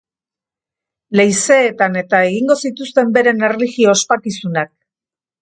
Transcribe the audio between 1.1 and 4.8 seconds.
Leizeetan-eta egingo zituzten beren erlijio ospakizunak.